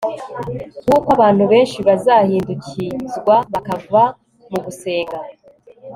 [0.87, 4.03] wuko abantu benshi bazahindukizwa bakava
[4.49, 5.17] mu gusenga